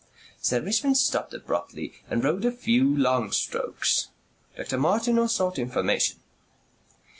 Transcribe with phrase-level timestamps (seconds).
[0.41, 4.07] Sir Richmond stopped abruptly and rowed a few long strokes.
[4.57, 4.79] Dr.
[4.79, 6.15] Martineau sought information.